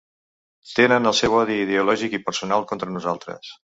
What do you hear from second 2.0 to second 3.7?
i personal contra nosaltres.